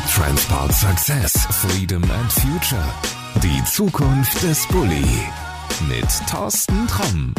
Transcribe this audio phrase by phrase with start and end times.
[0.00, 2.84] Transport Success, Freedom and Future.
[3.42, 5.04] Die Zukunft des Bully.
[5.88, 7.34] Mit Thorsten Tromm.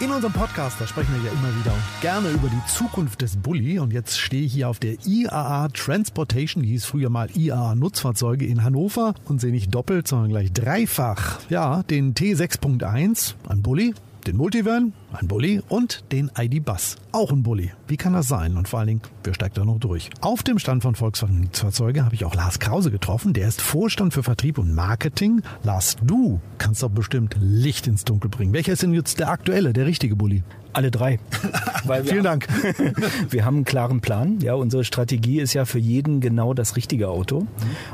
[0.00, 3.36] In unserem Podcast, da sprechen wir ja immer wieder und gerne über die Zukunft des
[3.36, 3.78] Bulli.
[3.78, 8.46] Und jetzt stehe ich hier auf der IAA Transportation, die hieß früher mal IAA Nutzfahrzeuge
[8.46, 11.40] in Hannover und sehe nicht doppelt, sondern gleich dreifach.
[11.50, 13.94] Ja, den T6.1, ein Bulli,
[14.26, 17.72] den Multivan, ein Bulli und den ID-Bus, auch ein Bulli.
[17.86, 18.56] Wie kann das sein?
[18.56, 20.10] Und vor allen Dingen, wer steigt da noch durch?
[20.20, 23.32] Auf dem Stand von Volkswagen Nutzfahrzeuge habe ich auch Lars Krause getroffen.
[23.32, 25.42] Der ist Vorstand für Vertrieb und Marketing.
[25.62, 28.52] Lars, du kannst doch bestimmt Licht ins Dunkel bringen.
[28.52, 30.42] Welcher ist denn jetzt der aktuelle, der richtige Bulli?
[30.74, 31.18] Alle drei.
[32.04, 32.48] Vielen Dank.
[33.30, 34.38] wir haben einen klaren Plan.
[34.40, 37.46] Ja, unsere Strategie ist ja für jeden genau das richtige Auto.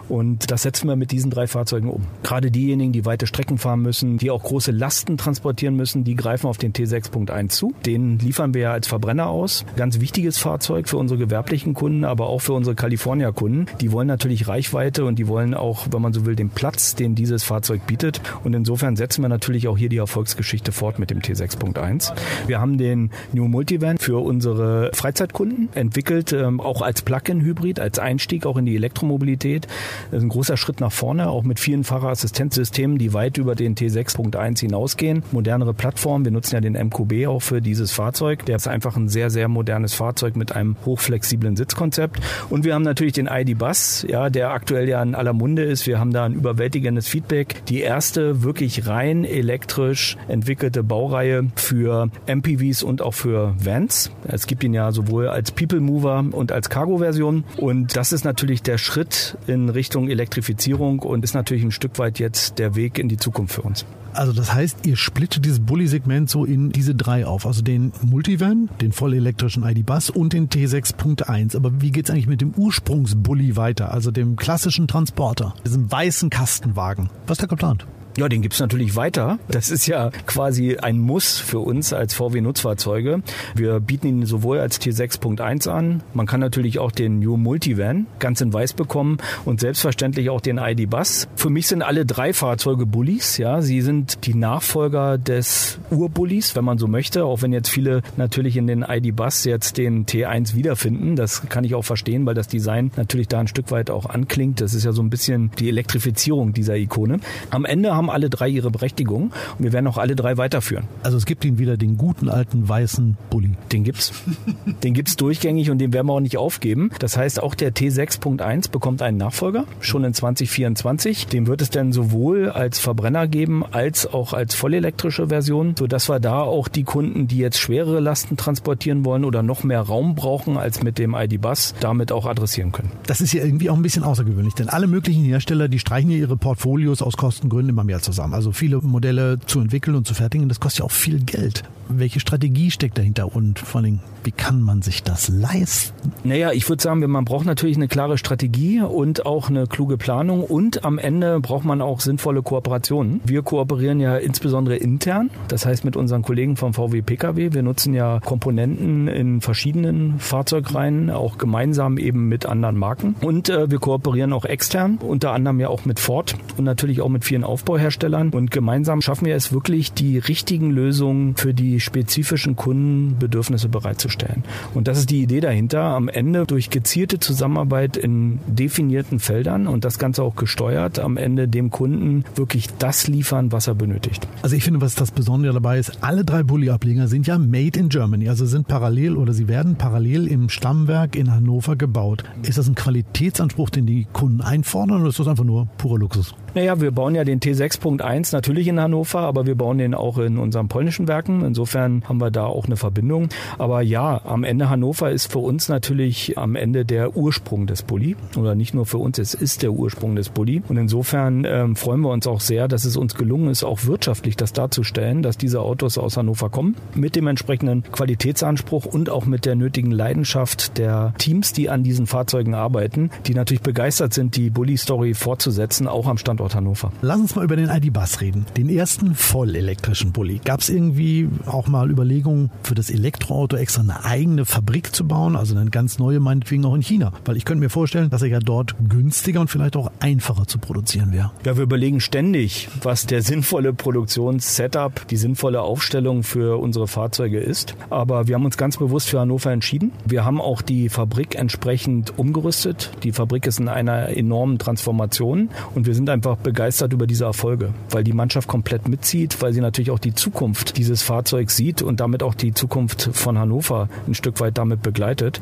[0.08, 2.02] Und das setzen wir mit diesen drei Fahrzeugen um.
[2.22, 6.46] Gerade diejenigen, die weite Strecken fahren müssen, die auch große Lasten transportieren müssen, die greifen
[6.46, 6.72] auf den
[7.08, 7.74] T6.1 zu.
[7.84, 9.64] Den liefern wir ja als Verbrenner aus.
[9.76, 13.66] Ganz wichtiges Fahrzeug für unsere gewerblichen Kunden, aber auch für unsere California-Kunden.
[13.80, 17.14] Die wollen natürlich Reichweite und die wollen auch, wenn man so will, den Platz, den
[17.14, 18.20] dieses Fahrzeug bietet.
[18.44, 22.12] Und insofern setzen wir natürlich auch hier die Erfolgsgeschichte fort mit dem T6.1.
[22.46, 28.46] Wir haben den New Multivan für unsere Freizeitkunden entwickelt, ähm, auch als Plug-in-Hybrid, als Einstieg
[28.46, 29.66] auch in die Elektromobilität.
[30.10, 33.74] Das ist ein großer Schritt nach vorne, auch mit vielen Fahrerassistenzsystemen, die weit über den
[33.74, 35.22] T6.1 hinausgehen.
[35.32, 36.24] Modernere Plattform.
[36.24, 38.44] Wir nutzen ja den MQB auch für dieses Fahrzeug.
[38.46, 42.20] Der ist einfach ein sehr, sehr modernes Fahrzeug mit einem hochflexiblen Sitzkonzept.
[42.50, 45.86] Und wir haben natürlich den ID-Bus, ja, der aktuell ja in aller Munde ist.
[45.86, 47.64] Wir haben da ein überwältigendes Feedback.
[47.66, 54.10] Die erste wirklich rein elektrisch entwickelte Baureihe für MPV SUVs und auch für Vans.
[54.24, 57.44] Es gibt ihn ja sowohl als People Mover und als Cargo-Version.
[57.56, 62.18] Und das ist natürlich der Schritt in Richtung Elektrifizierung und ist natürlich ein Stück weit
[62.18, 63.86] jetzt der Weg in die Zukunft für uns.
[64.18, 67.46] Also das heißt, ihr splittet dieses Bully-Segment so in diese drei auf.
[67.46, 71.54] Also den Multivan, den vollelektrischen ID-Bus und den T6.1.
[71.54, 73.94] Aber wie geht es eigentlich mit dem Ursprungsbully weiter?
[73.94, 77.10] Also dem klassischen Transporter, diesem weißen Kastenwagen.
[77.28, 77.86] Was ist da geplant?
[78.18, 79.38] Ja, den gibt's natürlich weiter.
[79.46, 83.22] Das ist ja quasi ein Muss für uns als VW-Nutzfahrzeuge.
[83.54, 86.02] Wir bieten ihn sowohl als T6.1 an.
[86.14, 90.58] Man kann natürlich auch den New Multivan ganz in weiß bekommen und selbstverständlich auch den
[90.58, 91.28] ID-Bus.
[91.36, 93.38] Für mich sind alle drei Fahrzeuge Bullies.
[93.38, 97.24] Ja, sie sind die Nachfolger des Urbullies, wenn man so möchte.
[97.24, 101.14] Auch wenn jetzt viele natürlich in den ID-Bus jetzt den T1 wiederfinden.
[101.14, 104.60] Das kann ich auch verstehen, weil das Design natürlich da ein Stück weit auch anklingt.
[104.60, 107.20] Das ist ja so ein bisschen die Elektrifizierung dieser Ikone.
[107.50, 110.84] Am Ende haben haben alle drei ihre Berechtigung und wir werden auch alle drei weiterführen.
[111.02, 113.52] Also es gibt ihn wieder den guten alten weißen Bulli.
[113.72, 114.12] Den gibt's.
[114.82, 116.90] den gibt's durchgängig und den werden wir auch nicht aufgeben.
[116.98, 121.26] Das heißt, auch der T6.1 bekommt einen Nachfolger schon in 2024.
[121.26, 126.20] Den wird es dann sowohl als Verbrenner geben als auch als vollelektrische Version, sodass wir
[126.20, 130.56] da auch die Kunden, die jetzt schwerere Lasten transportieren wollen oder noch mehr Raum brauchen
[130.56, 132.90] als mit dem ID-Bus, damit auch adressieren können.
[133.06, 136.16] Das ist ja irgendwie auch ein bisschen außergewöhnlich, denn alle möglichen Hersteller, die streichen ja
[136.16, 138.34] ihre Portfolios aus Kostengründen immer mehr Jahr zusammen.
[138.34, 141.64] Also viele Modelle zu entwickeln und zu fertigen, das kostet ja auch viel Geld.
[141.90, 146.12] Welche Strategie steckt dahinter und vor allem, wie kann man sich das leisten?
[146.22, 150.44] Naja, ich würde sagen, man braucht natürlich eine klare Strategie und auch eine kluge Planung
[150.44, 153.22] und am Ende braucht man auch sinnvolle Kooperationen.
[153.24, 157.54] Wir kooperieren ja insbesondere intern, das heißt mit unseren Kollegen vom VW Pkw.
[157.54, 163.14] Wir nutzen ja Komponenten in verschiedenen Fahrzeugreihen, auch gemeinsam eben mit anderen Marken.
[163.22, 167.08] Und äh, wir kooperieren auch extern, unter anderem ja auch mit Ford und natürlich auch
[167.08, 171.80] mit vielen Aufbauherstellern Herstellern und gemeinsam schaffen wir es wirklich, die richtigen Lösungen für die
[171.80, 174.44] spezifischen Kundenbedürfnisse bereitzustellen.
[174.74, 179.84] Und das ist die Idee dahinter, am Ende durch gezielte Zusammenarbeit in definierten Feldern und
[179.84, 184.26] das Ganze auch gesteuert, am Ende dem Kunden wirklich das liefern, was er benötigt.
[184.42, 187.88] Also ich finde, was das Besondere dabei ist, alle drei Bulli-Ableger sind ja made in
[187.88, 192.24] Germany, also sind parallel oder sie werden parallel im Stammwerk in Hannover gebaut.
[192.42, 196.34] Ist das ein Qualitätsanspruch, den die Kunden einfordern oder ist das einfach nur purer Luxus?
[196.54, 200.38] Naja, wir bauen ja den T6.1 natürlich in Hannover, aber wir bauen den auch in
[200.38, 201.44] unseren polnischen Werken.
[201.44, 203.28] Insofern haben wir da auch eine Verbindung.
[203.58, 208.16] Aber ja, am Ende Hannover ist für uns natürlich am Ende der Ursprung des Bulli.
[208.36, 210.62] Oder nicht nur für uns, es ist der Ursprung des Bulli.
[210.68, 214.36] Und insofern ähm, freuen wir uns auch sehr, dass es uns gelungen ist, auch wirtschaftlich
[214.36, 216.76] das darzustellen, dass diese Autos aus Hannover kommen.
[216.94, 222.06] Mit dem entsprechenden Qualitätsanspruch und auch mit der nötigen Leidenschaft der Teams, die an diesen
[222.06, 226.92] Fahrzeugen arbeiten, die natürlich begeistert sind, die Bulli-Story fortzusetzen, auch am Standort Hannover.
[227.02, 230.40] Lass uns mal über den ID-Bus reden, den ersten vollelektrischen Bulli.
[230.44, 235.36] Gab es irgendwie auch mal Überlegungen, für das Elektroauto extra eine eigene Fabrik zu bauen,
[235.36, 237.12] also eine ganz neue, meinetwegen auch in China?
[237.24, 240.58] Weil ich könnte mir vorstellen, dass er ja dort günstiger und vielleicht auch einfacher zu
[240.58, 241.32] produzieren wäre.
[241.44, 247.74] Ja, wir überlegen ständig, was der sinnvolle Produktionssetup, die sinnvolle Aufstellung für unsere Fahrzeuge ist.
[247.90, 249.92] Aber wir haben uns ganz bewusst für Hannover entschieden.
[250.04, 252.90] Wir haben auch die Fabrik entsprechend umgerüstet.
[253.02, 257.47] Die Fabrik ist in einer enormen Transformation und wir sind einfach begeistert über diese Erfolge,
[257.90, 262.00] weil die Mannschaft komplett mitzieht, weil sie natürlich auch die Zukunft dieses Fahrzeugs sieht und
[262.00, 265.40] damit auch die Zukunft von Hannover ein Stück weit damit begleitet.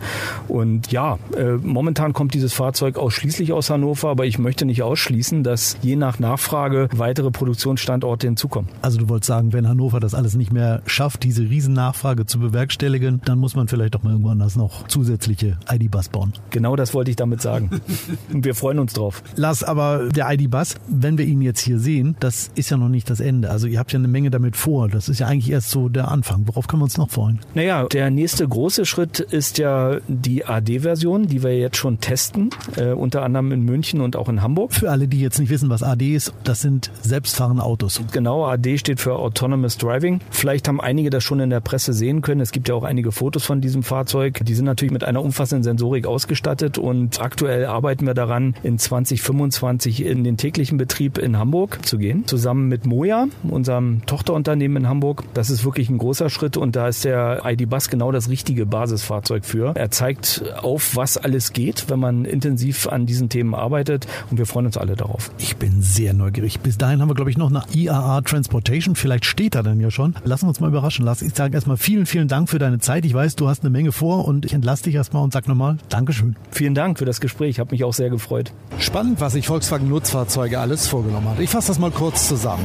[0.49, 5.43] Und ja, äh, momentan kommt dieses Fahrzeug ausschließlich aus Hannover, aber ich möchte nicht ausschließen,
[5.43, 8.71] dass je nach Nachfrage weitere Produktionsstandorte hinzukommen.
[8.83, 13.21] Also du wolltest sagen, wenn Hannover das alles nicht mehr schafft, diese Riesennachfrage zu bewerkstelligen,
[13.25, 16.33] dann muss man vielleicht doch mal irgendwo anders noch zusätzliche ID-Bus bauen.
[16.51, 17.71] Genau das wollte ich damit sagen.
[18.33, 19.23] Und wir freuen uns drauf.
[19.37, 23.11] Lars, aber der ID-Bus, wenn wir ihn jetzt hier sehen, das ist ja noch nicht
[23.11, 23.51] das Ende.
[23.51, 24.89] Also ihr habt ja eine Menge damit vor.
[24.89, 26.43] Das ist ja eigentlich erst so der Anfang.
[26.47, 27.41] Worauf können wir uns noch freuen?
[27.55, 32.93] Naja, der nächste große Schritt ist ja die AD-Version, die wir jetzt schon testen, äh,
[32.93, 34.73] unter anderem in München und auch in Hamburg.
[34.73, 38.01] Für alle, die jetzt nicht wissen, was AD ist, das sind selbstfahrende Autos.
[38.13, 40.21] Genau, AD steht für Autonomous Driving.
[40.31, 42.41] Vielleicht haben einige das schon in der Presse sehen können.
[42.41, 44.41] Es gibt ja auch einige Fotos von diesem Fahrzeug.
[44.45, 50.05] Die sind natürlich mit einer umfassenden Sensorik ausgestattet und aktuell arbeiten wir daran, in 2025
[50.05, 55.25] in den täglichen Betrieb in Hamburg zu gehen, zusammen mit Moja, unserem Tochterunternehmen in Hamburg.
[55.35, 58.67] Das ist wirklich ein großer Schritt und da ist der ID Bus genau das richtige
[58.67, 59.75] Basisfahrzeug für.
[59.77, 64.47] Er zeigt auf, was alles geht, wenn man intensiv an diesen Themen arbeitet und wir
[64.47, 65.31] freuen uns alle darauf.
[65.39, 66.61] Ich bin sehr neugierig.
[66.61, 68.97] Bis dahin haben wir, glaube ich, noch eine IAA Transportation.
[68.97, 70.15] Vielleicht steht er dann ja schon.
[70.25, 71.05] Lassen wir uns mal überraschen.
[71.05, 73.05] Lass ich sage erstmal vielen, vielen Dank für deine Zeit.
[73.05, 75.79] Ich weiß, du hast eine Menge vor und ich entlasse dich erstmal und sag nochmal
[75.89, 76.37] Dankeschön.
[76.51, 77.51] Vielen Dank für das Gespräch.
[77.51, 78.53] Ich habe mich auch sehr gefreut.
[78.79, 81.41] Spannend, was sich Volkswagen Nutzfahrzeuge alles vorgenommen hat.
[81.41, 82.65] Ich fasse das mal kurz zusammen.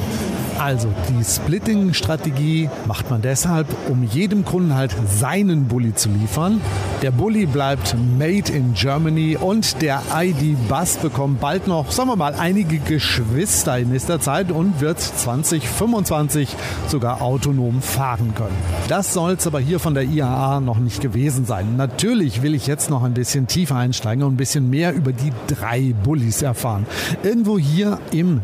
[0.61, 6.61] Also, die Splitting-Strategie macht man deshalb, um jedem Kunden halt seinen Bulli zu liefern.
[7.01, 12.35] Der Bulli bleibt made in Germany und der ID-Bus bekommt bald noch, sagen wir mal,
[12.35, 16.55] einige Geschwister in nächster Zeit und wird 2025
[16.87, 18.55] sogar autonom fahren können.
[18.87, 21.75] Das soll es aber hier von der IAA noch nicht gewesen sein.
[21.75, 25.31] Natürlich will ich jetzt noch ein bisschen tiefer einsteigen und ein bisschen mehr über die
[25.47, 26.85] drei Bullis erfahren.
[27.23, 28.41] Irgendwo hier im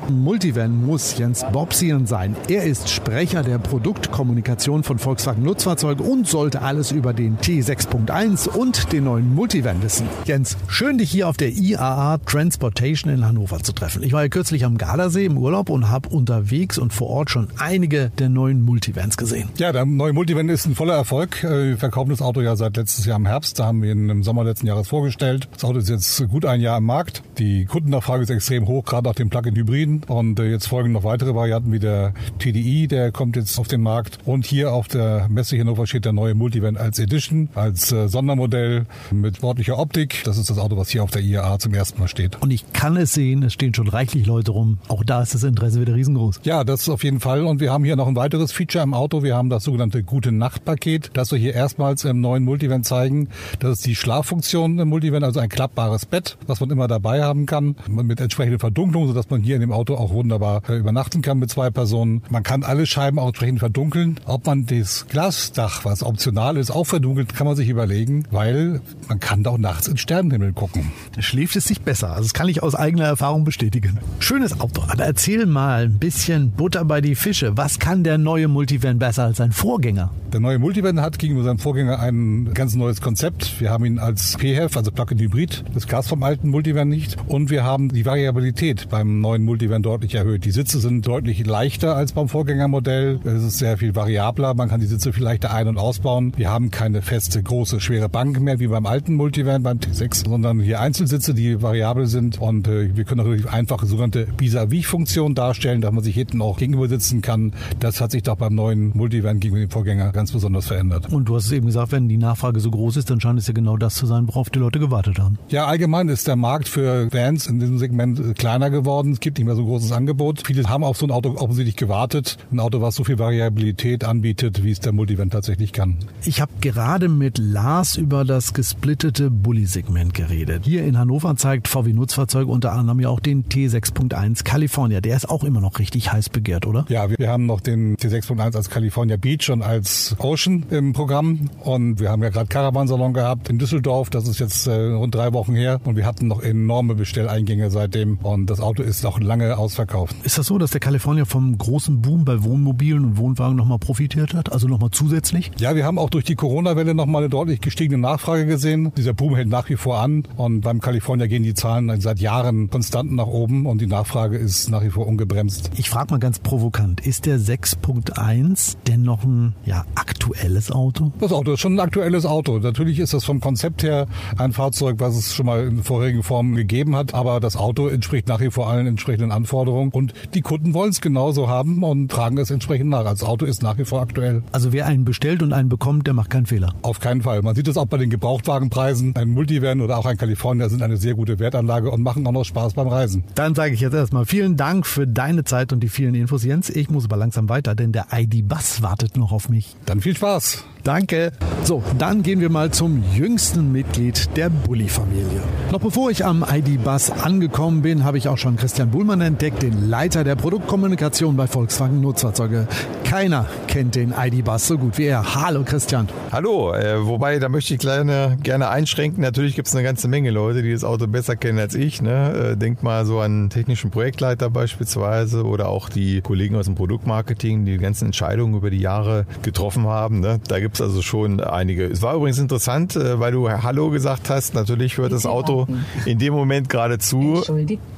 [0.58, 2.36] Multivan muss Jens Bobsian sein.
[2.50, 8.92] Er ist Sprecher der Produktkommunikation von Volkswagen Nutzfahrzeuge und sollte alles über den T6.1 und
[8.92, 10.08] den neuen Multivan wissen.
[10.26, 14.02] Jens, schön dich hier auf der IAA Transportation in Hannover zu treffen.
[14.02, 17.50] Ich war ja kürzlich am Gardasee im Urlaub und habe unterwegs und vor Ort schon
[17.60, 19.50] einige der neuen Multivans gesehen.
[19.58, 21.44] Ja, der neue Multivan ist ein voller Erfolg.
[21.44, 23.60] Äh, Wir verkaufen das Auto ja seit letztes Jahr im Herbst.
[23.60, 25.50] Da haben wir ihn im Sommer letzten Jahres vorgestellt.
[25.54, 27.22] Das Auto ist jetzt gut ein Jahr im Markt.
[27.38, 30.02] Die Kundennachfrage ist extrem hoch, gerade nach dem Plug-in-Hybriden.
[30.08, 33.82] Und äh, jetzt folgen noch weitere Varianten wie der TDI, der kommt jetzt auf den
[33.82, 34.20] Markt.
[34.26, 38.86] Und hier auf der Messe Hannover steht der neue Multivan als Edition, als äh, Sondermodell
[39.12, 40.24] mit sportlicher Optik.
[40.26, 42.42] Das ist das Auto, was hier auf der IAA zum ersten Mal steht.
[42.42, 44.80] Und ich kann es sehen, es stehen schon reichlich Leute rum.
[44.88, 46.42] Auch da ist das Interesse wieder riesengroß.
[46.44, 47.46] Ja, das auf jeden Fall.
[47.46, 49.24] Und wir haben hier noch ein weiteres Feature im Auto.
[49.24, 53.30] Wir haben das sogenannte Gute Nacht-Paket, das wir hier erstmals im neuen Multivan zeigen.
[53.60, 57.46] Das ist die Schlaffunktion im Multivan, also ein klappbares Bett, was man immer dabei haben
[57.46, 61.40] kann, mit entsprechender Verdunklung, sodass man hier in dem Auto auch wunderbar äh, übernachten kann
[61.40, 62.22] mit zwei Personen.
[62.30, 64.20] Man kann alle Scheiben auch entsprechend verdunkeln.
[64.26, 69.22] Ob man das Glasdach, was optional ist, auch verdunkelt, kann man sich überlegen, weil man
[69.22, 70.92] kann doch nachts in Sternenhimmel gucken.
[71.16, 72.10] Da schläft es sich besser.
[72.10, 74.00] Also das kann ich aus eigener Erfahrung bestätigen.
[74.20, 74.82] Schönes Auto.
[74.90, 77.56] Aber erzähl mal ein bisschen Butter bei die Fische.
[77.56, 80.12] Was kann der neue Multivan besser als sein Vorgänger?
[80.34, 83.62] Der neue Multivan hat gegenüber seinem Vorgänger ein ganz neues Konzept.
[83.62, 85.64] Wir haben ihn als PHEV, also Plug-in-Hybrid.
[85.74, 87.16] Das gab vom alten Multivan nicht.
[87.28, 90.46] Und wir haben die Variabilität beim neuen Multivan deutlich erhöht.
[90.46, 93.20] Die Sitze sind deutlich leichter als beim Vorgängermodell.
[93.24, 94.54] Es ist sehr viel variabler.
[94.54, 96.34] Man kann die Sitze viel leichter ein- und ausbauen.
[96.36, 100.60] Wir haben keine feste, große, schwere Bank mehr wie beim alten Multivan, beim T6, sondern
[100.60, 102.40] hier Einzelsitze, die variabel sind.
[102.40, 106.58] Und äh, wir können auch relativ einfache sogenannte Vis-à-vis-Funktion darstellen, dass man sich hinten auch
[106.58, 107.54] gegenüber sitzen kann.
[107.80, 111.12] Das hat sich doch beim neuen Multivan gegenüber dem Vorgänger ganz besonders verändert.
[111.12, 113.48] Und du hast es eben gesagt, wenn die Nachfrage so groß ist, dann scheint es
[113.48, 115.38] ja genau das zu sein, worauf die Leute gewartet haben.
[115.50, 119.12] Ja, allgemein ist der Markt für Vans in diesem Segment äh, kleiner geworden.
[119.12, 120.07] Es gibt nicht mehr so großes Angebot.
[120.46, 122.38] Viele haben auf so ein Auto offensichtlich gewartet.
[122.52, 125.98] Ein Auto, was so viel Variabilität anbietet, wie es der Multivan tatsächlich kann.
[126.26, 130.66] Ich habe gerade mit Lars über das gesplittete Bulli-Segment geredet.
[130.66, 135.02] Hier in Hannover zeigt VW Nutzfahrzeuge unter anderem ja auch den T6.1 California.
[135.02, 136.86] Der ist auch immer noch richtig heiß begehrt, oder?
[136.90, 141.50] Ja, wir haben noch den T6.1 als California Beach und als Ocean im Programm.
[141.64, 144.10] Und wir haben ja gerade Caravansalon gehabt in Düsseldorf.
[144.10, 145.80] Das ist jetzt äh, rund drei Wochen her.
[145.84, 148.18] Und wir hatten noch enorme Bestelleingänge seitdem.
[148.18, 149.97] Und das Auto ist auch lange ausverkauft.
[150.24, 154.34] Ist das so, dass der California vom großen Boom bei Wohnmobilen und Wohnwagen nochmal profitiert
[154.34, 154.52] hat?
[154.52, 155.52] Also nochmal zusätzlich?
[155.60, 158.92] Ja, wir haben auch durch die Corona-Welle nochmal eine deutlich gestiegene Nachfrage gesehen.
[158.96, 160.24] Dieser Boom hält nach wie vor an.
[160.36, 163.66] Und beim California gehen die Zahlen seit Jahren konstant nach oben.
[163.66, 165.72] Und die Nachfrage ist nach wie vor ungebremst.
[165.78, 167.06] Ich frage mal ganz provokant.
[167.06, 171.12] Ist der 6.1 denn noch ein ja, aktuelles Auto?
[171.20, 172.60] Das Auto ist schon ein aktuelles Auto.
[172.60, 176.56] Natürlich ist das vom Konzept her ein Fahrzeug, was es schon mal in vorherigen Formen
[176.56, 177.14] gegeben hat.
[177.14, 179.87] Aber das Auto entspricht nach wie vor allen entsprechenden Anforderungen.
[179.90, 183.04] Und die Kunden wollen es genauso haben und tragen es entsprechend nach.
[183.04, 184.44] Das Auto ist nach wie vor aktuell.
[184.52, 186.74] Also wer einen bestellt und einen bekommt, der macht keinen Fehler.
[186.82, 187.42] Auf keinen Fall.
[187.42, 189.16] Man sieht es auch bei den Gebrauchtwagenpreisen.
[189.16, 192.46] Ein Multivan oder auch ein California sind eine sehr gute Wertanlage und machen auch noch
[192.46, 193.24] Spaß beim Reisen.
[193.36, 196.70] Dann sage ich jetzt erstmal vielen Dank für deine Zeit und die vielen Infos, Jens.
[196.70, 199.76] Ich muss aber langsam weiter, denn der ID-Bus wartet noch auf mich.
[199.86, 200.64] Dann viel Spaß.
[200.88, 201.34] Danke.
[201.66, 205.42] So, dann gehen wir mal zum jüngsten Mitglied der Bulli-Familie.
[205.70, 209.90] Noch bevor ich am ID-Bus angekommen bin, habe ich auch schon Christian Buhlmann entdeckt, den
[209.90, 212.70] Leiter der Produktkommunikation bei Volkswagen Nutzfahrzeuge.
[213.04, 215.36] Keiner kennt den ID-Bus so gut wie er.
[215.36, 216.08] Hallo Christian.
[216.32, 219.22] Hallo, äh, wobei, da möchte ich kleine, gerne einschränken.
[219.22, 222.02] Natürlich gibt es eine ganze Menge Leute, die das Auto besser kennen als ich.
[222.02, 222.54] Ne?
[222.54, 227.66] Äh, denk mal so an technischen Projektleiter beispielsweise oder auch die Kollegen aus dem Produktmarketing,
[227.66, 230.22] die die ganzen Entscheidungen über die Jahre getroffen haben.
[230.22, 230.40] Ne?
[230.48, 231.86] Da gibt es also schon einige.
[231.86, 234.56] Es war übrigens interessant, äh, weil du Hallo gesagt hast.
[234.56, 235.68] Natürlich hört das Auto
[236.08, 237.44] in dem Moment gerade zu,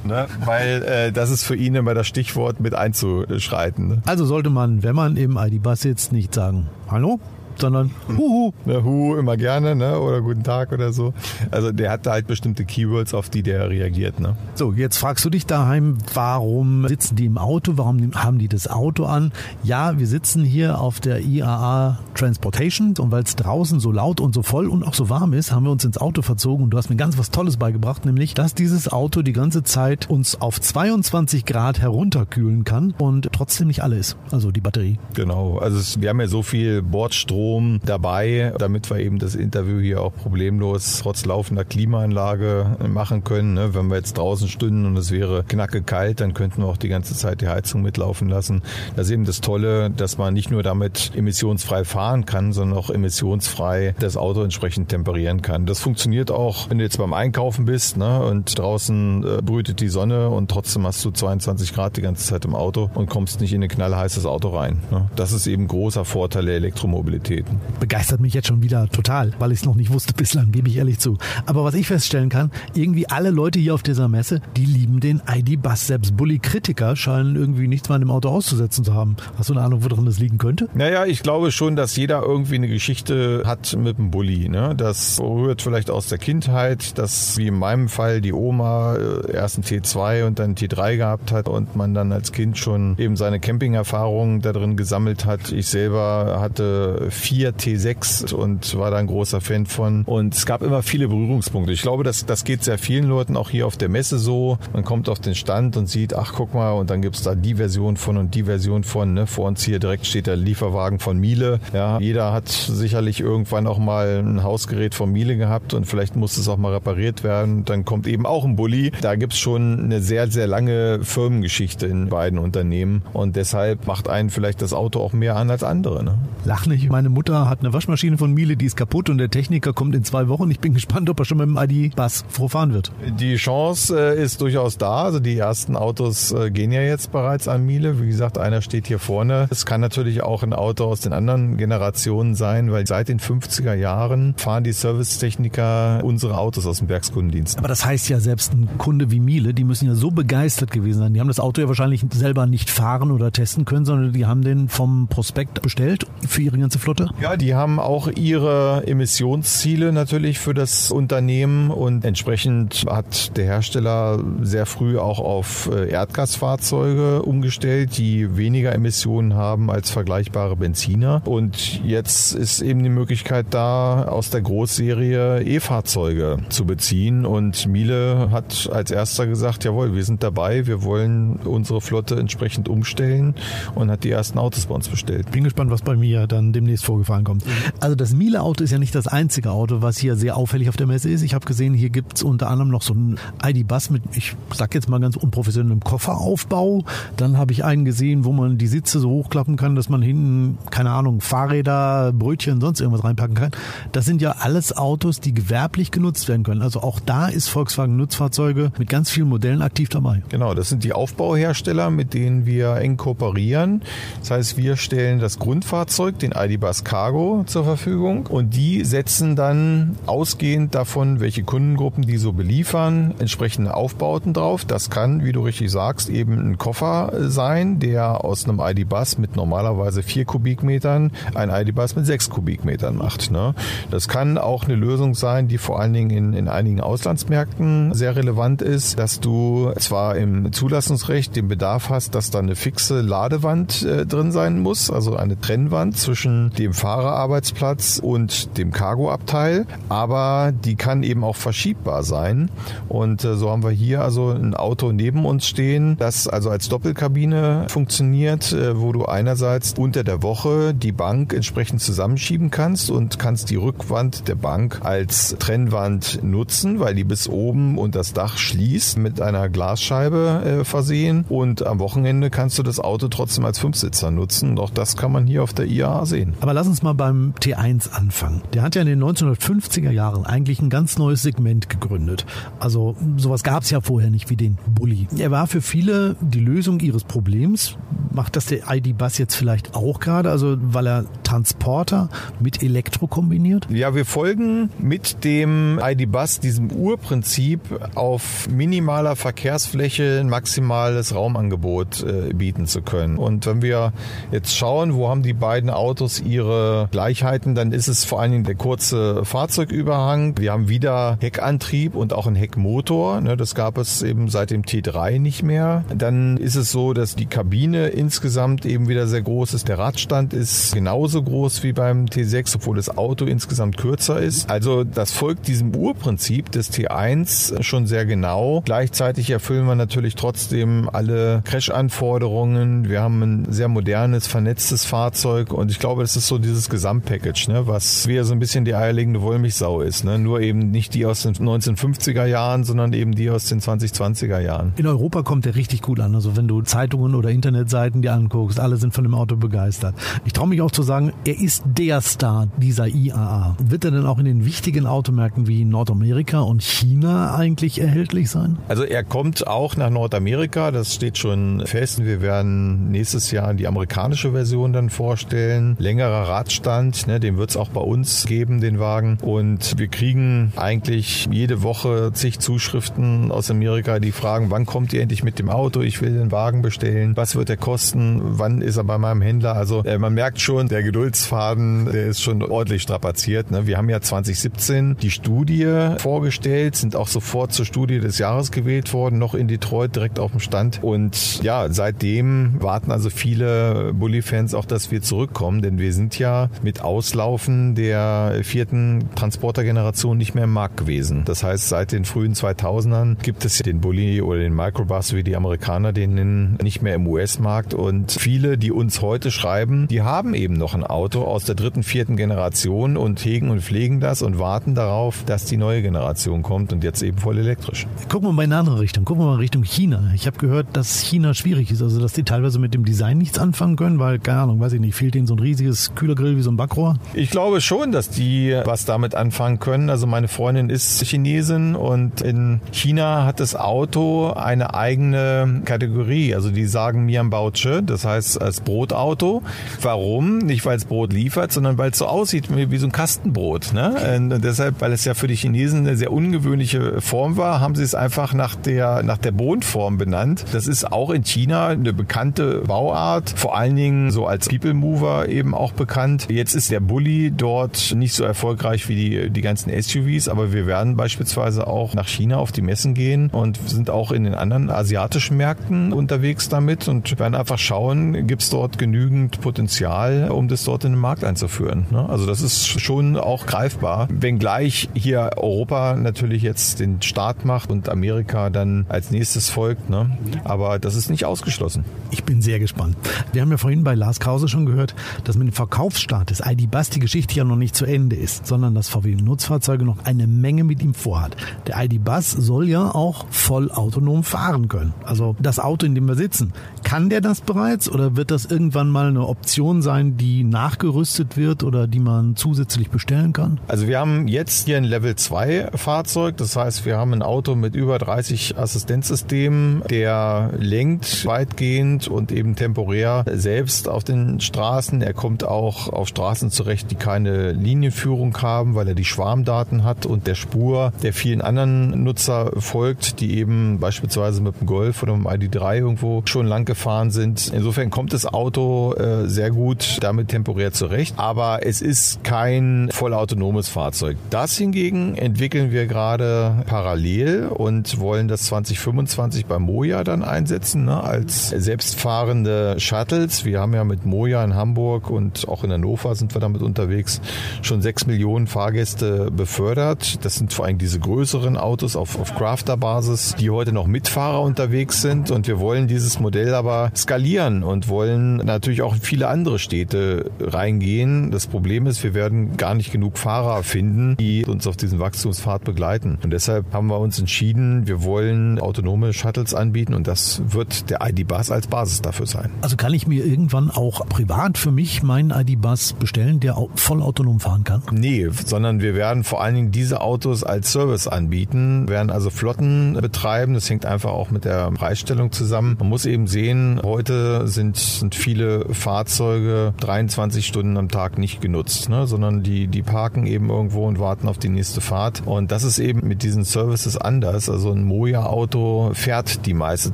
[0.04, 0.28] ne?
[0.44, 3.88] weil äh, das ist für ihn immer das Stichwort mit einzuschreiten.
[3.88, 4.02] Ne?
[4.08, 6.68] Also sollte man, wenn man im ID-Bus sitzt, nicht sagen.
[6.90, 7.20] Hallo,
[7.62, 8.54] sondern Huhu.
[8.66, 10.00] Ne, Hu immer gerne, ne?
[10.00, 11.14] Oder guten Tag oder so.
[11.52, 14.36] Also der hat da halt bestimmte Keywords, auf die der reagiert, ne?
[14.56, 17.74] So, jetzt fragst du dich daheim, warum sitzen die im Auto?
[17.76, 19.32] Warum haben die das Auto an?
[19.64, 24.34] Ja, wir sitzen hier auf der IAA Transportation und weil es draußen so laut und
[24.34, 26.78] so voll und auch so warm ist, haben wir uns ins Auto verzogen und du
[26.78, 30.60] hast mir ganz was Tolles beigebracht, nämlich, dass dieses Auto die ganze Zeit uns auf
[30.60, 34.18] 22 Grad herunterkühlen kann und trotzdem nicht alle ist.
[34.32, 34.98] Also die Batterie.
[35.14, 35.58] Genau.
[35.58, 37.49] Also es, wir haben ja so viel Bordstrom
[37.86, 43.54] dabei, damit wir eben das Interview hier auch problemlos trotz laufender Klimaanlage machen können.
[43.54, 43.74] Ne?
[43.74, 46.90] Wenn wir jetzt draußen stünden und es wäre knacke kalt, dann könnten wir auch die
[46.90, 48.62] ganze Zeit die Heizung mitlaufen lassen.
[48.96, 52.90] Das ist eben das Tolle, dass man nicht nur damit emissionsfrei fahren kann, sondern auch
[52.90, 55.66] emissionsfrei das Auto entsprechend temperieren kann.
[55.66, 58.24] Das funktioniert auch, wenn du jetzt beim Einkaufen bist ne?
[58.24, 62.46] und draußen äh, brütet die Sonne und trotzdem hast du 22 Grad die ganze Zeit
[62.46, 64.80] im Auto und kommst nicht in ein knallheißes Auto rein.
[64.92, 65.10] Ne?
[65.16, 67.39] Das ist eben großer Vorteil der Elektromobilität.
[67.80, 70.78] Begeistert mich jetzt schon wieder total, weil ich es noch nicht wusste bislang, gebe ich
[70.78, 71.18] ehrlich zu.
[71.46, 75.22] Aber was ich feststellen kann, irgendwie alle Leute hier auf dieser Messe, die lieben den
[75.28, 75.88] ID-Bus.
[75.88, 79.16] Selbst Bully-Kritiker scheinen irgendwie nichts mehr an dem Auto auszusetzen zu haben.
[79.38, 80.68] Hast du eine Ahnung, woran das liegen könnte?
[80.74, 84.50] Naja, ich glaube schon, dass jeder irgendwie eine Geschichte hat mit dem Bulli.
[84.50, 84.74] Ne?
[84.76, 89.58] Das rührt vielleicht aus der Kindheit, dass wie in meinem Fall die Oma äh, erst
[89.58, 93.16] einen T2 und dann einen T3 gehabt hat und man dann als Kind schon eben
[93.16, 95.52] seine Camping-Erfahrungen da drin gesammelt hat.
[95.52, 100.04] Ich selber hatte vier T6 und war da ein großer Fan von.
[100.04, 101.72] Und es gab immer viele Berührungspunkte.
[101.72, 104.58] Ich glaube, das, das geht sehr vielen Leuten auch hier auf der Messe so.
[104.74, 107.56] Man kommt auf den Stand und sieht, ach guck mal, und dann gibt's da die
[107.56, 109.14] Version von und die Version von.
[109.14, 109.28] Ne?
[109.28, 111.60] Vor uns hier direkt steht der Lieferwagen von Miele.
[111.74, 116.38] Ja, jeder hat sicherlich irgendwann auch mal ein Hausgerät von Miele gehabt und vielleicht muss
[116.38, 117.66] es auch mal repariert werden.
[117.66, 118.92] Dann kommt eben auch ein Bulli.
[119.02, 123.04] Da gibt's schon eine sehr, sehr lange Firmengeschichte in beiden Unternehmen.
[123.14, 126.04] Und deshalb macht einen vielleicht das Auto auch mehr an als andere.
[126.04, 126.18] Ne?
[126.46, 126.90] Lach nicht.
[126.90, 130.04] Meine Mutter hat eine Waschmaschine von Miele, die ist kaputt und der Techniker kommt in
[130.04, 130.50] zwei Wochen.
[130.50, 132.92] Ich bin gespannt, ob er schon mit dem ID-Bus vorfahren wird.
[133.20, 135.04] Die Chance äh, ist durchaus da.
[135.04, 138.02] Also die ersten Autos äh, gehen ja jetzt bereits an Miele.
[138.02, 139.48] Wie gesagt, einer steht hier vorne.
[139.50, 143.74] Es kann natürlich auch ein Auto aus den anderen Generationen sein, weil seit den 50er
[143.74, 147.58] Jahren fahren die Servicetechniker unsere Autos aus dem Werkskundendienst.
[147.58, 151.00] Aber das heißt ja, selbst ein Kunde wie Miele, die müssen ja so begeistert gewesen
[151.00, 151.14] sein.
[151.14, 154.44] Die haben das Auto ja wahrscheinlich selber nicht fahren oder testen können, sondern die haben
[154.44, 156.99] den vom Prospekt bestellt für ihre ganze Flotte.
[157.00, 157.14] Flotte?
[157.22, 164.20] Ja, die haben auch ihre Emissionsziele natürlich für das Unternehmen und entsprechend hat der Hersteller
[164.42, 171.22] sehr früh auch auf äh, Erdgasfahrzeuge umgestellt, die weniger Emissionen haben als vergleichbare Benziner.
[171.26, 177.26] Und jetzt ist eben die Möglichkeit da, aus der Großserie E-Fahrzeuge zu beziehen.
[177.26, 182.70] Und Miele hat als erster gesagt, jawohl, wir sind dabei, wir wollen unsere Flotte entsprechend
[182.70, 183.36] umstellen
[183.76, 185.32] und hat die ersten Autos bei uns bestellt.
[185.32, 187.44] Bin gespannt, was bei mir dann demnächst vorgefahren kommt.
[187.80, 190.88] Also das Miele-Auto ist ja nicht das einzige Auto, was hier sehr auffällig auf der
[190.88, 191.22] Messe ist.
[191.22, 194.74] Ich habe gesehen, hier gibt es unter anderem noch so ein ID-Bus mit, ich sag
[194.74, 196.84] jetzt mal ganz unprofessionellem Kofferaufbau.
[197.16, 200.58] Dann habe ich einen gesehen, wo man die Sitze so hochklappen kann, dass man hinten,
[200.72, 203.52] keine Ahnung, Fahrräder, Brötchen, sonst irgendwas reinpacken kann.
[203.92, 206.64] Das sind ja alles Autos, die gewerblich genutzt werden können.
[206.64, 210.24] Also auch da ist Volkswagen Nutzfahrzeuge mit ganz vielen Modellen aktiv dabei.
[210.30, 213.84] Genau, das sind die Aufbauhersteller, mit denen wir eng kooperieren.
[214.22, 219.98] Das heißt, wir stellen das Grundfahrzeug, den ID-Bus Cargo zur Verfügung und die setzen dann
[220.06, 224.66] ausgehend davon, welche Kundengruppen die so beliefern, entsprechende Aufbauten drauf.
[224.66, 229.36] Das kann, wie du richtig sagst, eben ein Koffer sein, der aus einem ID-Bus mit
[229.36, 233.32] normalerweise vier Kubikmetern ein ID-Bus mit sechs Kubikmetern macht.
[233.32, 233.54] Ne?
[233.92, 238.16] Das kann auch eine Lösung sein, die vor allen Dingen in, in einigen Auslandsmärkten sehr
[238.16, 243.84] relevant ist, dass du zwar im Zulassungsrecht den Bedarf hast, dass da eine fixe Ladewand
[243.84, 250.76] äh, drin sein muss, also eine Trennwand zwischen dem Fahrerarbeitsplatz und dem Cargoabteil, aber die
[250.76, 252.50] kann eben auch verschiebbar sein.
[252.88, 256.70] Und äh, so haben wir hier also ein Auto neben uns stehen, das also als
[256.70, 263.20] Doppelkabine funktioniert, äh, wo du einerseits unter der Woche die Bank entsprechend zusammenschieben kannst und
[263.20, 268.38] kannst die Rückwand der Bank als Trennwand nutzen, weil die bis oben und das Dach
[268.38, 271.26] schließt mit einer Glasscheibe äh, versehen.
[271.30, 274.52] Und am Wochenende kannst du das Auto trotzdem als Fünfsitzer nutzen.
[274.52, 276.34] Und auch das kann man hier auf der IAA sehen.
[276.42, 278.42] Aber lass uns mal beim T1 anfangen.
[278.52, 282.26] Der hat ja in den 1950er Jahren eigentlich ein ganz neues Segment gegründet.
[282.60, 285.08] Also sowas gab es ja vorher nicht wie den Bulli.
[285.18, 287.78] Er war für viele die Lösung ihres Problems.
[288.12, 290.30] Macht das der ID-Bus jetzt vielleicht auch gerade?
[290.32, 292.10] Also weil er Transporter
[292.42, 293.68] mit Elektro kombiniert?
[293.70, 297.62] Ja, wir folgen mit dem ID-Bus diesem Urprinzip
[297.96, 303.18] auf minimaler Verkehrsfläche ein maximales Raumangebot äh, bieten zu können.
[303.18, 303.94] Und wenn wir
[304.32, 306.49] jetzt schauen, wo haben die beiden Autos ihre
[306.92, 310.38] Gleichheiten, dann ist es vor allen Dingen der kurze Fahrzeugüberhang.
[310.38, 313.22] Wir haben wieder Heckantrieb und auch einen Heckmotor.
[313.22, 315.84] Ne, das gab es eben seit dem T3 nicht mehr.
[315.96, 319.68] Dann ist es so, dass die Kabine insgesamt eben wieder sehr groß ist.
[319.68, 324.50] Der Radstand ist genauso groß wie beim T6, obwohl das Auto insgesamt kürzer ist.
[324.50, 328.62] Also das folgt diesem Urprinzip des T1 schon sehr genau.
[328.66, 332.90] Gleichzeitig erfüllen wir natürlich trotzdem alle Crash-Anforderungen.
[332.90, 337.50] Wir haben ein sehr modernes, vernetztes Fahrzeug und ich glaube, das ist so dieses Gesamtpackage,
[337.50, 340.04] ne, was wieder so ein bisschen die eierlegende Wollmilchsau ist.
[340.04, 340.20] Ne?
[340.20, 344.74] Nur eben nicht die aus den 1950er Jahren, sondern eben die aus den 2020er Jahren.
[344.78, 346.16] In Europa kommt der richtig gut an.
[346.16, 349.96] Also wenn du Zeitungen oder Internetseiten dir anguckst, alle sind von dem Auto begeistert.
[350.26, 353.56] Ich traue mich auch zu sagen, er ist der Star dieser IAA.
[353.60, 358.58] Wird er denn auch in den wichtigen Automärkten wie Nordamerika und China eigentlich erhältlich sein?
[358.68, 362.04] Also er kommt auch nach Nordamerika, das steht schon fest.
[362.04, 365.76] Wir werden nächstes Jahr die amerikanische Version dann vorstellen.
[365.80, 369.18] Längerer Radstand, ne, den wird es auch bei uns geben, den Wagen.
[369.22, 375.02] Und wir kriegen eigentlich jede Woche zig Zuschriften aus Amerika, die fragen, wann kommt ihr
[375.02, 375.82] endlich mit dem Auto?
[375.82, 377.16] Ich will den Wagen bestellen.
[377.16, 378.22] Was wird der kosten?
[378.24, 379.56] Wann ist er bei meinem Händler?
[379.56, 383.52] Also äh, man merkt schon, der Geduldsfaden, der ist schon ordentlich strapaziert.
[383.52, 383.68] Ne?
[383.68, 388.94] Wir haben ja 2017 die Studie vorgestellt, sind auch sofort zur Studie des Jahres gewählt
[388.94, 390.84] worden, noch in Detroit direkt auf dem Stand.
[390.84, 396.50] Und ja, seitdem warten also viele Bully-Fans auch, dass wir zurückkommen, denn wir sind ja
[396.64, 401.24] mit Auslaufen der vierten Transportergeneration nicht mehr im Markt gewesen.
[401.26, 405.36] Das heißt, seit den frühen 2000ern gibt es den Bully oder den Microbus, wie die
[405.36, 407.74] Amerikaner den nennen, nicht mehr im US-Markt.
[407.74, 411.84] Und viele, die uns heute schreiben, die haben eben noch ein Auto aus der dritten,
[411.84, 416.74] vierten Generation und hegen und pflegen das und warten darauf, dass die neue Generation kommt
[416.74, 417.88] und jetzt eben voll elektrisch.
[418.08, 419.06] Gucken wir mal in eine andere Richtung.
[419.06, 420.12] Gucken wir mal Richtung China.
[420.16, 423.38] Ich habe gehört, dass China schwierig ist, also dass die teilweise mit dem Design nichts
[423.38, 426.42] anfangen können, weil, keine Ahnung, weiß ich nicht, fehlt ihnen so ein riesiges Kühlergrill wie
[426.42, 426.96] so ein Backrohr?
[427.14, 429.90] Ich glaube schon, dass die was damit anfangen können.
[429.90, 436.34] Also meine Freundin ist Chinesin und in China hat das Auto eine eigene Kategorie.
[436.34, 439.44] Also die sagen Mian Bauche, das heißt als Brotauto.
[439.82, 440.38] Warum?
[440.38, 443.74] Nicht, weil als Brot liefert, sondern weil es so aussieht wie so ein Kastenbrot.
[443.74, 443.96] Ne?
[444.16, 447.84] Und deshalb, weil es ja für die Chinesen eine sehr ungewöhnliche Form war, haben sie
[447.84, 450.46] es einfach nach der, nach der Bohnenform benannt.
[450.54, 455.28] Das ist auch in China eine bekannte Bauart, vor allen Dingen so als People Mover
[455.28, 455.89] eben auch bekannt.
[456.30, 460.68] Jetzt ist der Bulli dort nicht so erfolgreich wie die, die ganzen SUVs, aber wir
[460.68, 464.70] werden beispielsweise auch nach China auf die Messen gehen und sind auch in den anderen
[464.70, 470.64] asiatischen Märkten unterwegs damit und werden einfach schauen, gibt es dort genügend Potenzial, um das
[470.64, 471.86] dort in den Markt einzuführen.
[471.90, 472.08] Ne?
[472.08, 477.90] Also das ist schon auch greifbar, wenngleich hier Europa natürlich jetzt den Start macht und
[477.90, 479.90] Amerika dann als nächstes folgt.
[479.90, 480.18] Ne?
[480.44, 481.84] Aber das ist nicht ausgeschlossen.
[482.12, 482.96] Ich bin sehr gespannt.
[483.34, 486.90] Wir haben ja vorhin bei Lars Krause schon gehört, dass mit dem Verkaufsstart ID Bus
[486.90, 490.66] die Geschichte ja noch nicht zu Ende ist, sondern dass VW Nutzfahrzeuge noch eine Menge
[490.66, 491.38] mit ihm vorhat.
[491.68, 494.94] Der ID Bus soll ja auch voll autonom fahren können.
[495.06, 496.52] Also das Auto, in dem wir sitzen,
[496.84, 501.64] kann der das bereits oder wird das irgendwann mal eine Option sein, die nachgerüstet wird
[501.64, 503.62] oder die man zusätzlich bestellen kann?
[503.70, 507.56] Also wir haben jetzt hier ein Level 2 Fahrzeug, das heißt, wir haben ein Auto
[507.56, 515.02] mit über 30 Assistenzsystemen, der lenkt weitgehend und eben temporär selbst auf den Straßen.
[515.02, 520.06] Er kommt auch auf Straßen zurecht, die keine Linienführung haben, weil er die Schwarmdaten hat
[520.06, 525.16] und der Spur der vielen anderen Nutzer folgt, die eben beispielsweise mit dem Golf oder
[525.16, 527.52] mit dem ID3 irgendwo schon lang gefahren sind.
[527.54, 533.70] Insofern kommt das Auto äh, sehr gut damit temporär zurecht, aber es ist kein vollautonomes
[533.70, 534.18] Fahrzeug.
[534.30, 541.04] Das hingegen entwickeln wir gerade parallel und wollen das 2025 bei Moja dann einsetzen ne,
[541.04, 543.46] als selbstfahrende Shuttles.
[543.46, 547.22] Wir haben ja mit Moja in Hamburg und auch in Hannover sind wir damit unterwegs
[547.62, 550.24] schon sechs Millionen Fahrgäste befördert.
[550.26, 554.42] Das sind vor allem diese größeren Autos auf, auf Crafter-Basis, die heute noch mit Fahrer
[554.42, 559.28] unterwegs sind und wir wollen dieses Modell aber skalieren und wollen natürlich auch in viele
[559.28, 561.32] andere Städte reingehen.
[561.32, 565.64] Das Problem ist, wir werden gar nicht genug Fahrer finden, die uns auf diesen Wachstumspfad
[565.64, 566.18] begleiten.
[566.24, 571.00] Und deshalb haben wir uns entschieden, wir wollen autonome Shuttles anbieten und das wird der
[571.02, 572.52] ID-Bus als Basis dafür sein.
[572.62, 577.40] Also kann ich mir irgendwann auch privat für mich meinen ID-Bus bestellen, der voll autonom
[577.40, 577.82] fahren kann?
[577.92, 582.30] Nee, sondern wir werden vor allen Dingen diese Autos als Service anbieten, wir werden also
[582.30, 583.54] Flotten betreiben.
[583.54, 585.76] Das hängt einfach auch mit der Preisstellung zusammen.
[585.80, 591.90] Man muss eben sehen, heute sind, sind viele Fahrzeuge 23 Stunden am Tag nicht genutzt,
[591.90, 592.08] ne?
[592.08, 595.24] sondern die, die parken eben irgendwo und warten auf die nächste Fahrt.
[595.26, 597.50] Und das ist eben mit diesen Services anders.
[597.50, 599.94] Also ein Moja-Auto fährt die meiste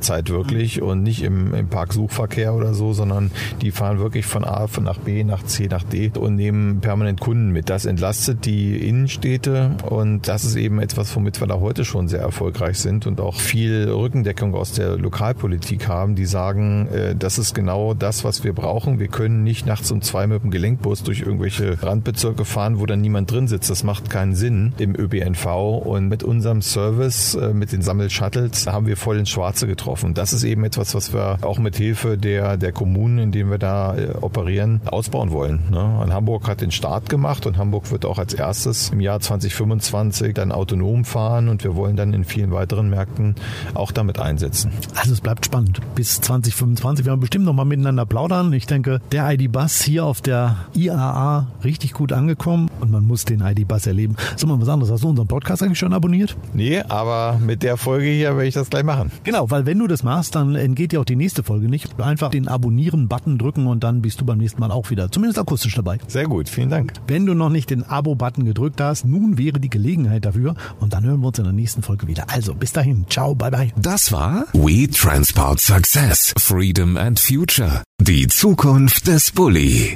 [0.00, 3.30] Zeit wirklich und nicht im, im Parksuchverkehr oder so, sondern
[3.62, 7.50] die fahren wirklich von A nach B, nach C, nach D und nehmen permanent Kunden
[7.50, 7.70] mit.
[7.70, 12.20] Das entlastet die Innenstädte und das ist eben etwas, womit wir da heute schon sehr
[12.20, 17.54] erfolgreich sind und auch viel Rückendeckung aus der Lokalpolitik haben, die sagen, äh, das ist
[17.54, 18.98] genau das, was wir brauchen.
[18.98, 23.00] Wir können nicht nachts um zwei mit dem Gelenkbus durch irgendwelche Randbezirke fahren, wo dann
[23.00, 23.70] niemand drin sitzt.
[23.70, 25.46] Das macht keinen Sinn im ÖBNV.
[25.84, 30.14] Und mit unserem Service, äh, mit den Sammelshuttles, haben wir voll ins Schwarze getroffen.
[30.14, 33.58] Das ist eben etwas, was wir auch mit Hilfe der, der Kommunen, in denen wir
[33.58, 35.60] da äh, operieren, ausbauen wollen.
[35.70, 36.06] Ne?
[36.16, 40.50] Hamburg hat den Start gemacht und Hamburg wird auch als erstes im Jahr 2025 dann
[40.50, 43.34] autonom fahren und wir wollen dann in vielen weiteren Märkten
[43.74, 44.72] auch damit einsetzen.
[44.94, 45.80] Also es bleibt spannend.
[45.94, 48.52] Bis 2025 werden wir bestimmt noch mal miteinander plaudern.
[48.54, 53.86] Ich denke, der ID-Bus hier auf der IAA richtig gut angekommen man muss den ID-Bus
[53.86, 54.16] erleben.
[54.36, 54.90] So mal was anderes.
[54.90, 56.34] Hast du unseren Podcast eigentlich schon abonniert?
[56.54, 59.12] Nee, aber mit der Folge hier werde ich das gleich machen.
[59.22, 62.00] Genau, weil wenn du das machst, dann entgeht dir auch die nächste Folge nicht.
[62.00, 65.74] Einfach den Abonnieren-Button drücken und dann bist du beim nächsten Mal auch wieder, zumindest akustisch
[65.74, 65.98] dabei.
[66.08, 66.94] Sehr gut, vielen Dank.
[67.06, 71.04] Wenn du noch nicht den Abo-Button gedrückt hast, nun wäre die Gelegenheit dafür und dann
[71.04, 72.30] hören wir uns in der nächsten Folge wieder.
[72.30, 73.72] Also bis dahin, ciao, bye bye.
[73.76, 77.82] Das war We Transport Success, Freedom and Future.
[78.00, 79.94] Die Zukunft des Bulli.